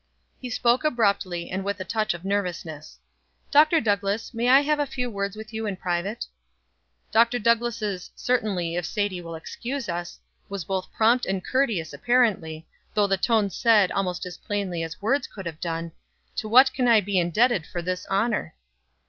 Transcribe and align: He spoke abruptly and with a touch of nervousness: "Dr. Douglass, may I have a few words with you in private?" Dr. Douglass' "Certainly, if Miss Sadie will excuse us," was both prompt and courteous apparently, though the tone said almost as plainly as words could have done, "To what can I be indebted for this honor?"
He 0.39 0.49
spoke 0.49 0.83
abruptly 0.83 1.51
and 1.51 1.63
with 1.63 1.79
a 1.79 1.83
touch 1.85 2.15
of 2.15 2.25
nervousness: 2.25 2.97
"Dr. 3.51 3.79
Douglass, 3.79 4.33
may 4.33 4.49
I 4.49 4.61
have 4.61 4.79
a 4.79 4.87
few 4.87 5.11
words 5.11 5.35
with 5.35 5.53
you 5.53 5.67
in 5.67 5.75
private?" 5.75 6.25
Dr. 7.11 7.37
Douglass' 7.37 8.09
"Certainly, 8.15 8.73
if 8.73 8.85
Miss 8.85 8.89
Sadie 8.89 9.21
will 9.21 9.35
excuse 9.35 9.87
us," 9.87 10.17
was 10.49 10.63
both 10.65 10.91
prompt 10.91 11.27
and 11.27 11.45
courteous 11.45 11.93
apparently, 11.93 12.65
though 12.95 13.05
the 13.05 13.15
tone 13.15 13.51
said 13.51 13.91
almost 13.91 14.25
as 14.25 14.37
plainly 14.37 14.81
as 14.81 15.03
words 15.03 15.27
could 15.27 15.45
have 15.45 15.59
done, 15.59 15.91
"To 16.37 16.49
what 16.49 16.73
can 16.73 16.87
I 16.87 16.99
be 17.01 17.19
indebted 17.19 17.67
for 17.67 17.83
this 17.83 18.07
honor?" 18.07 18.55